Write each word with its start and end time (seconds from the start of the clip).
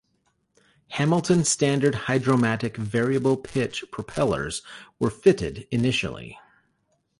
Hamilton-Standard 0.87 1.93
hydromatic 1.93 2.75
variable-pitch 2.75 3.83
propellers 3.91 4.63
were 4.97 5.11
fitted 5.11 5.67
initially. 5.69 6.39